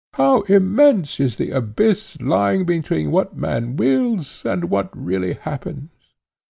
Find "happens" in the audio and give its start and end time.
5.33-5.91